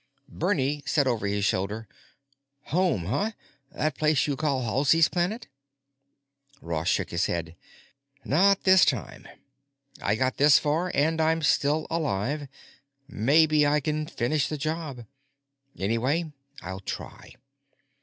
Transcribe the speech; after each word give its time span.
Bernie 0.27 0.81
said 0.87 1.05
over 1.05 1.27
his 1.27 1.45
shoulder, 1.45 1.87
"Home, 2.73 3.05
huh? 3.05 3.33
That 3.71 3.93
place 3.95 4.25
you 4.25 4.35
call 4.35 4.63
Halsey's 4.63 5.07
Planet?" 5.07 5.47
Ross 6.59 6.87
shook 6.87 7.11
his 7.11 7.27
head. 7.27 7.55
"Not 8.25 8.63
this 8.63 8.83
time. 8.83 9.27
I 10.01 10.15
got 10.15 10.37
this 10.37 10.57
far 10.57 10.91
and 10.95 11.21
I'm 11.21 11.43
still 11.43 11.85
alive; 11.91 12.47
maybe 13.07 13.67
I 13.67 13.79
can 13.79 14.07
finish 14.07 14.47
the 14.49 14.57
job. 14.57 15.05
Anyway, 15.77 16.31
I'll 16.63 16.79
try. 16.79 17.35